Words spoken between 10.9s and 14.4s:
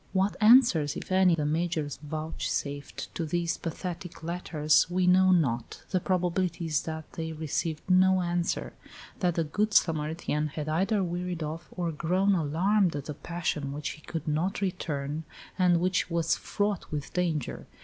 wearied of or grown alarmed at a passion which he could